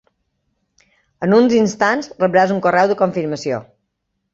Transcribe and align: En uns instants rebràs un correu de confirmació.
En 1.27 1.37
uns 1.41 1.55
instants 1.59 2.13
rebràs 2.27 2.59
un 2.59 2.67
correu 2.67 2.95
de 2.95 3.01
confirmació. 3.07 3.67